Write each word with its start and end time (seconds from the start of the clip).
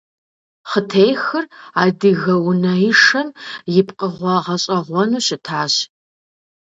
Хъытехыр 0.69 1.45
адыгэ 1.83 2.35
унэишэм 2.49 3.27
и 3.79 3.81
пкъыгъуэ 3.87 4.35
гъэщӀэгъуэну 4.45 5.23
щытащ. 5.25 5.73